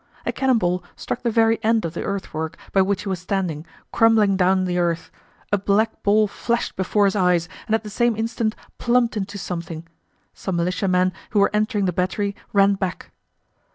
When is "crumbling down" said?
3.91-4.65